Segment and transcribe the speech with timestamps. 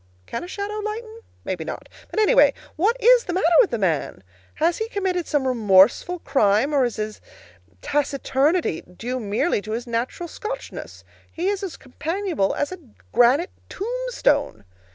[0.25, 1.19] Can a shadow lighten?
[1.45, 4.23] Maybe not; but, anyway, what IS the matter with the man?
[4.55, 7.21] Has he committed some remorseful crime, or is his
[7.83, 11.03] taciturnity due merely to his natural Scotchness?
[11.31, 12.79] He's as companionable as a
[13.11, 14.65] granite tombstone!